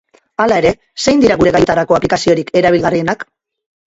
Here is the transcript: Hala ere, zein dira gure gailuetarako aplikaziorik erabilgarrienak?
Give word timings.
Hala 0.43 0.55
ere, 0.61 0.69
zein 1.03 1.19
dira 1.23 1.37
gure 1.41 1.53
gailuetarako 1.55 1.97
aplikaziorik 1.97 2.49
erabilgarrienak? 2.63 3.27